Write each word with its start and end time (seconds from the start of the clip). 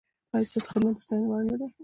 ایا 0.33 0.47
ستاسو 0.49 0.69
خدمت 0.73 0.95
د 0.97 1.03
ستاینې 1.05 1.27
وړ 1.29 1.41
نه 1.49 1.55
دی؟ 1.59 1.67